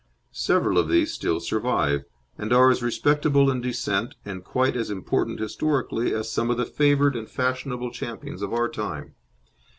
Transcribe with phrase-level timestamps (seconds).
[0.31, 2.05] Several of these still survive,
[2.35, 6.65] and are as respectable in descent and quite as important historically as some of the
[6.65, 9.13] favoured and fashionable champions of our time.